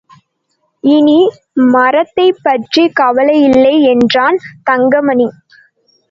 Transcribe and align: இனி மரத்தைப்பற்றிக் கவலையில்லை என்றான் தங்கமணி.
இனி 0.83 1.17
மரத்தைப்பற்றிக் 1.73 2.95
கவலையில்லை 2.95 3.75
என்றான் 3.91 4.37
தங்கமணி. 4.63 5.27